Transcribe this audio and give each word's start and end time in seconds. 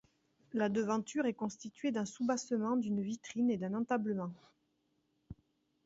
La 0.53 0.67
devanture 0.67 1.27
est 1.27 1.35
constituée 1.35 1.91
d'un 1.91 2.05
soubassement, 2.05 2.75
d'une 2.75 3.03
vitrine 3.03 3.51
et 3.51 3.57
d'un 3.57 3.75
entablement. 3.75 4.33